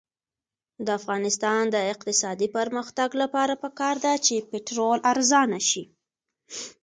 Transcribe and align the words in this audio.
د 0.85 0.87
افغانستان 0.99 1.63
د 1.75 1.77
اقتصادي 1.93 2.47
پرمختګ 2.57 3.09
لپاره 3.21 3.53
پکار 3.63 3.95
ده 4.05 4.13
چې 4.25 4.45
پټرول 4.49 4.97
ارزانه 5.11 5.59
شي. 5.69 5.83